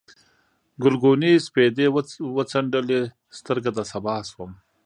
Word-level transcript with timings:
ګلګونې 0.83 1.31
سپېدې 1.45 1.87
وڅنډلې، 2.35 3.01
سترګه 3.37 3.69
د 3.77 3.79
سبا 3.91 4.15
شوم 4.29 4.51